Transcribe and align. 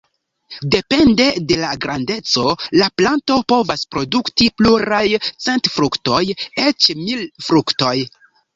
Depende 0.75 1.25
de 1.51 1.57
la 1.63 1.69
grandeco 1.83 2.45
la 2.81 2.87
planto 3.01 3.37
povas 3.53 3.85
produkti 3.97 4.49
pluraj 4.63 5.05
cent 5.29 5.71
fruktoj, 5.77 6.23
eĉ 6.67 6.91
mil 7.05 7.25
fruktoj. 7.51 7.97